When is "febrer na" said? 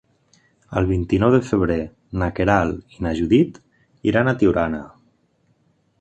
1.49-2.31